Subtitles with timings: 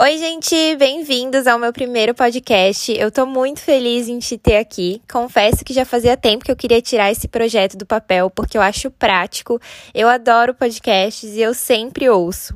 [0.00, 2.96] Oi, gente, bem-vindos ao meu primeiro podcast.
[2.96, 5.02] Eu tô muito feliz em te ter aqui.
[5.10, 8.62] Confesso que já fazia tempo que eu queria tirar esse projeto do papel porque eu
[8.62, 9.60] acho prático.
[9.92, 12.54] Eu adoro podcasts e eu sempre ouço.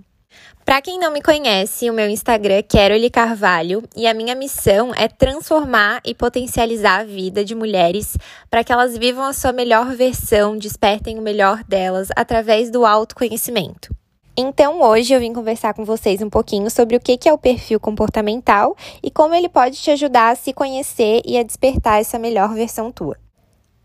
[0.64, 4.94] Para quem não me conhece, o meu Instagram é Queroli Carvalho e a minha missão
[4.94, 8.16] é transformar e potencializar a vida de mulheres
[8.48, 13.92] para que elas vivam a sua melhor versão, despertem o melhor delas através do autoconhecimento.
[14.34, 17.78] Então, hoje eu vim conversar com vocês um pouquinho sobre o que é o perfil
[17.78, 22.54] comportamental e como ele pode te ajudar a se conhecer e a despertar essa melhor
[22.54, 23.18] versão tua.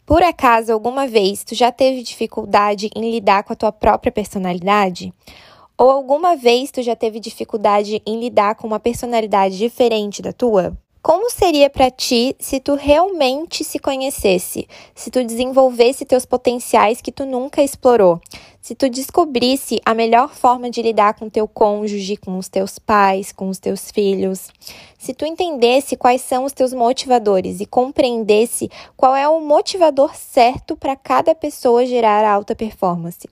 [0.06, 5.14] Por acaso, alguma vez tu já teve dificuldade em lidar com a tua própria personalidade?
[5.78, 10.78] Ou alguma vez tu já teve dificuldade em lidar com uma personalidade diferente da tua?
[11.08, 17.14] Como seria para ti se tu realmente se conhecesse, se tu desenvolvesse teus potenciais que
[17.14, 18.20] tu nunca explorou,
[18.62, 23.32] se tu descobrisse a melhor forma de lidar com teu cônjuge, com os teus pais,
[23.32, 24.50] com os teus filhos,
[25.00, 30.76] se tu entendesse quais são os teus motivadores e compreendesse qual é o motivador certo
[30.76, 33.30] para cada pessoa gerar alta performance,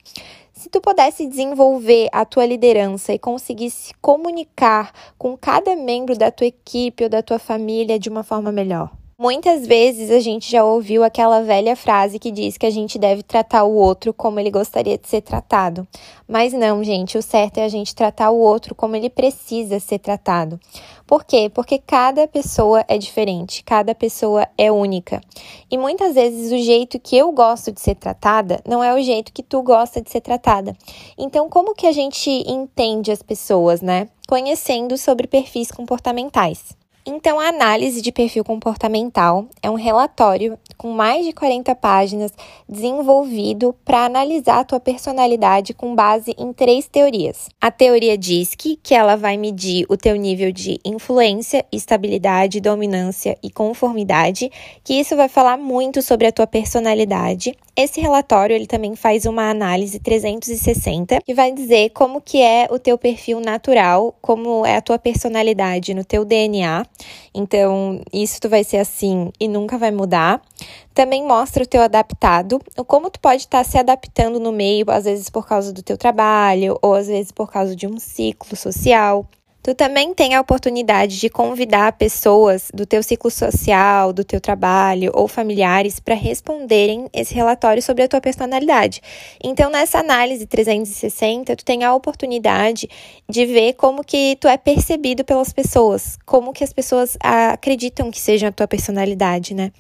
[0.56, 6.48] se tu pudesse desenvolver a tua liderança e conseguisse comunicar com cada membro da tua
[6.48, 8.90] equipe ou da tua família de uma forma melhor.
[9.18, 13.24] Muitas vezes a gente já ouviu aquela velha frase que diz que a gente deve
[13.24, 15.88] tratar o outro como ele gostaria de ser tratado.
[16.28, 20.00] Mas não, gente, o certo é a gente tratar o outro como ele precisa ser
[20.00, 20.60] tratado.
[21.08, 21.50] Por quê?
[21.50, 25.22] Porque cada pessoa é diferente, cada pessoa é única.
[25.72, 29.32] E muitas vezes o jeito que eu gosto de ser tratada não é o jeito
[29.32, 30.76] que tu gosta de ser tratada.
[31.18, 34.10] Então, como que a gente entende as pessoas, né?
[34.28, 36.76] Conhecendo sobre perfis comportamentais.
[37.08, 42.32] Então, a análise de perfil comportamental é um relatório com mais de 40 páginas
[42.68, 47.50] desenvolvido para analisar a tua personalidade com base em três teorias.
[47.60, 53.50] A teoria DISC, que ela vai medir o teu nível de influência, estabilidade, dominância e
[53.50, 54.52] conformidade,
[54.84, 57.56] que isso vai falar muito sobre a tua personalidade.
[57.76, 62.80] Esse relatório ele também faz uma análise 360 que vai dizer como que é o
[62.80, 66.86] teu perfil natural, como é a tua personalidade no teu DNA.
[67.34, 70.42] Então, isso tu vai ser assim e nunca vai mudar.
[70.94, 75.06] Também mostra o teu adaptado, o como tu pode estar se adaptando no meio, às
[75.06, 79.28] vezes por causa do teu trabalho ou às vezes por causa de um ciclo social.
[79.66, 85.12] Tu também tem a oportunidade de convidar pessoas do teu ciclo social, do teu trabalho
[85.12, 89.02] ou familiares para responderem esse relatório sobre a tua personalidade.
[89.44, 92.88] Então, nessa análise 360, tu tem a oportunidade
[93.28, 98.20] de ver como que tu é percebido pelas pessoas, como que as pessoas acreditam que
[98.20, 99.72] seja a tua personalidade, né?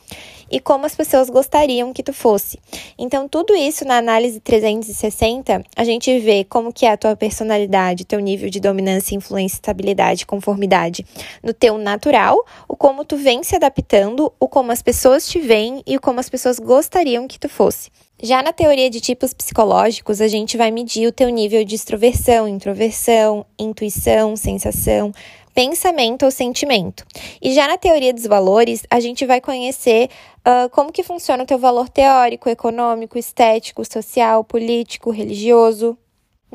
[0.50, 2.60] E como as pessoas gostariam que tu fosse.
[2.98, 8.06] Então, tudo isso na análise 360, a gente vê como que é a tua personalidade,
[8.06, 11.06] teu nível de dominância, influência estabilidade, conformidade
[11.44, 15.84] no teu natural, o como tu vem se adaptando, o como as pessoas te veem
[15.86, 17.92] e o como as pessoas gostariam que tu fosse.
[18.22, 22.48] Já na teoria de tipos psicológicos, a gente vai medir o teu nível de extroversão,
[22.48, 25.12] introversão, intuição, sensação,
[25.54, 27.06] pensamento ou sentimento.
[27.42, 30.10] E já na teoria dos valores, a gente vai conhecer
[30.40, 35.98] uh, como que funciona o teu valor teórico, econômico, estético, social, político, religioso.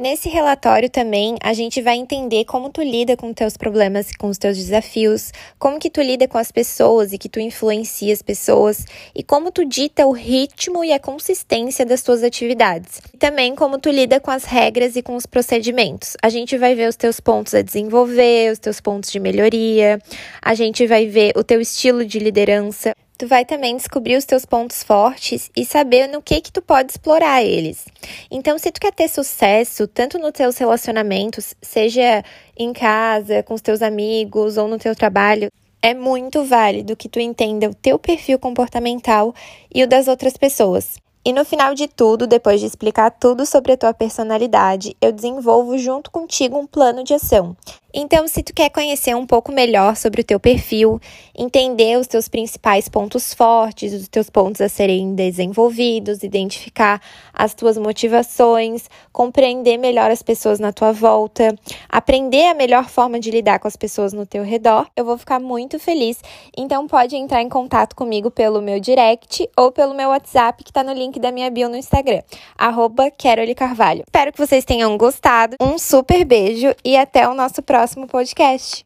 [0.00, 4.28] Nesse relatório também a gente vai entender como tu lida com teus problemas e com
[4.28, 8.22] os teus desafios, como que tu lida com as pessoas e que tu influencia as
[8.22, 13.02] pessoas e como tu dita o ritmo e a consistência das tuas atividades.
[13.12, 16.16] E também como tu lida com as regras e com os procedimentos.
[16.22, 20.00] A gente vai ver os teus pontos a desenvolver, os teus pontos de melhoria,
[20.40, 24.46] a gente vai ver o teu estilo de liderança, tu vai também descobrir os teus
[24.46, 27.84] pontos fortes e saber no que que tu pode explorar eles.
[28.30, 32.24] Então, se tu quer ter sucesso, tanto nos teus relacionamentos, seja
[32.56, 37.20] em casa, com os teus amigos ou no teu trabalho, é muito válido que tu
[37.20, 39.34] entenda o teu perfil comportamental
[39.74, 40.96] e o das outras pessoas.
[41.22, 45.76] E no final de tudo, depois de explicar tudo sobre a tua personalidade, eu desenvolvo
[45.76, 47.54] junto contigo um plano de ação.
[47.92, 51.00] Então, se tu quer conhecer um pouco melhor sobre o teu perfil,
[51.36, 57.00] entender os teus principais pontos fortes, os teus pontos a serem desenvolvidos, identificar
[57.32, 61.54] as tuas motivações, compreender melhor as pessoas na tua volta,
[61.88, 65.40] aprender a melhor forma de lidar com as pessoas no teu redor, eu vou ficar
[65.40, 66.22] muito feliz.
[66.56, 70.84] Então, pode entrar em contato comigo pelo meu direct ou pelo meu WhatsApp, que está
[70.84, 72.22] no link da minha bio no Instagram,
[72.56, 73.10] arroba
[73.56, 74.04] Carvalho.
[74.06, 75.56] Espero que vocês tenham gostado.
[75.60, 78.84] Um super beijo e até o nosso próximo próximo podcast.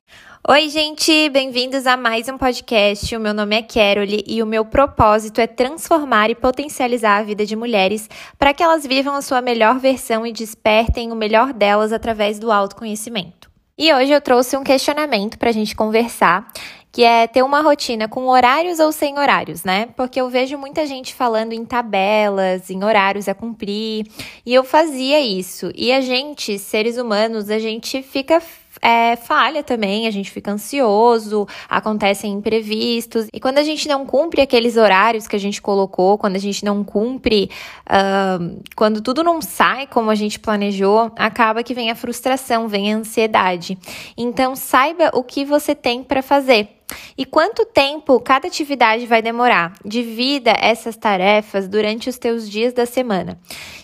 [0.48, 3.16] Oi, gente, bem-vindos a mais um podcast.
[3.16, 7.44] O meu nome é Carole e o meu propósito é transformar e potencializar a vida
[7.44, 8.08] de mulheres
[8.38, 12.52] para que elas vivam a sua melhor versão e despertem o melhor delas através do
[12.52, 13.50] autoconhecimento.
[13.76, 16.46] E hoje eu trouxe um questionamento para a gente conversar,
[16.92, 19.88] que é ter uma rotina com horários ou sem horários, né?
[19.96, 24.06] Porque eu vejo muita gente falando em tabelas, em horários a cumprir,
[24.46, 25.72] e eu fazia isso.
[25.74, 28.40] E a gente, seres humanos, a gente fica
[28.84, 33.28] é, falha também, a gente fica ansioso, acontecem imprevistos.
[33.32, 36.62] E quando a gente não cumpre aqueles horários que a gente colocou, quando a gente
[36.66, 37.50] não cumpre,
[37.88, 42.92] uh, quando tudo não sai como a gente planejou, acaba que vem a frustração, vem
[42.92, 43.78] a ansiedade.
[44.18, 46.83] Então, saiba o que você tem para fazer.
[47.16, 49.72] E quanto tempo cada atividade vai demorar?
[49.84, 53.38] Divida essas tarefas durante os teus dias da semana.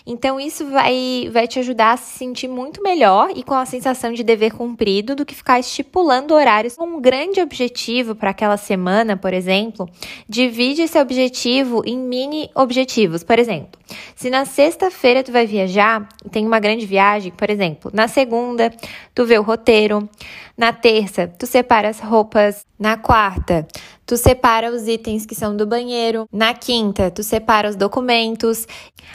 [0.05, 4.13] Então, isso vai, vai te ajudar a se sentir muito melhor e com a sensação
[4.13, 9.33] de dever cumprido do que ficar estipulando horários um grande objetivo para aquela semana, por
[9.33, 9.89] exemplo.
[10.27, 13.23] Divide esse objetivo em mini objetivos.
[13.23, 13.79] Por exemplo,
[14.15, 18.73] se na sexta-feira tu vai viajar, tem uma grande viagem, por exemplo, na segunda,
[19.13, 20.09] tu vê o roteiro.
[20.57, 22.65] Na terça, tu separa as roupas.
[22.77, 23.65] Na quarta,
[24.11, 26.27] tu separa os itens que são do banheiro.
[26.33, 28.67] Na quinta, tu separa os documentos.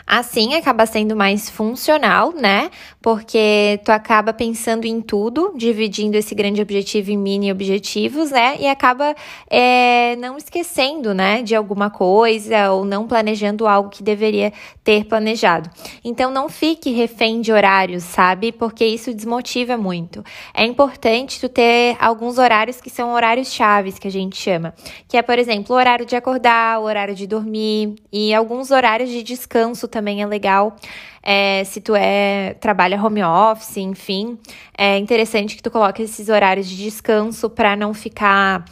[0.06, 2.70] Assim acaba sendo mais funcional, né?
[3.02, 8.56] Porque tu acaba pensando em tudo, dividindo esse grande objetivo em mini objetivos, né?
[8.58, 9.14] E acaba
[9.50, 14.50] é, não esquecendo, né, de alguma coisa ou não planejando algo que deveria
[14.82, 15.68] ter planejado.
[16.02, 18.50] Então não fique refém de horários, sabe?
[18.50, 20.24] Porque isso desmotiva muito.
[20.54, 24.74] É importante tu ter alguns horários que são horários chaves que a gente chama
[25.08, 29.10] que é, por exemplo, o horário de acordar, o horário de dormir e alguns horários
[29.10, 30.76] de descanso também é legal.
[31.22, 34.38] É, se tu é trabalha home office, enfim,
[34.76, 38.64] é interessante que tu coloque esses horários de descanso para não ficar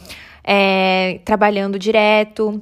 [0.43, 2.61] é, trabalhando direto.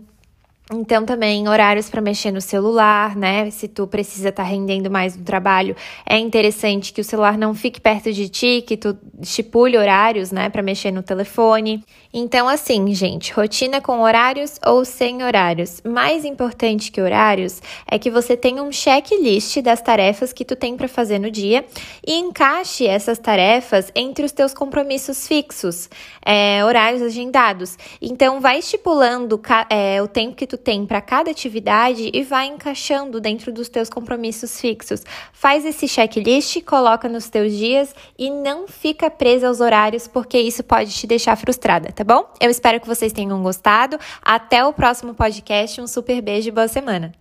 [0.71, 3.51] Então, também horários para mexer no celular, né?
[3.51, 5.75] Se tu precisa estar tá rendendo mais no trabalho,
[6.05, 10.49] é interessante que o celular não fique perto de ti, que tu estipule horários, né,
[10.49, 11.83] para mexer no telefone.
[12.13, 15.81] Então, assim, gente, rotina com horários ou sem horários.
[15.83, 20.77] Mais importante que horários é que você tenha um checklist das tarefas que tu tem
[20.77, 21.65] para fazer no dia
[22.05, 25.89] e encaixe essas tarefas entre os teus compromissos fixos,
[26.25, 27.77] é, horários agendados.
[28.01, 33.19] Então, vai estipulando é, o tempo que tu tem para cada atividade e vai encaixando
[33.19, 35.03] dentro dos teus compromissos fixos.
[35.31, 40.63] Faz esse checklist, coloca nos teus dias e não fica presa aos horários, porque isso
[40.63, 42.31] pode te deixar frustrada, tá bom?
[42.39, 43.97] Eu espero que vocês tenham gostado.
[44.21, 45.81] Até o próximo podcast.
[45.81, 47.13] Um super beijo e boa semana.